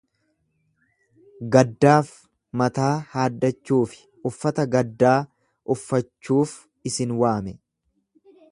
Gaddaaf, 1.55 2.09
mataa 2.61 2.89
haaddachuu 3.11 3.81
fi 3.91 4.01
uffata 4.31 4.67
gaddaa 4.77 5.15
uffachuuf 5.75 6.57
isin 6.93 7.15
waame. 7.25 7.55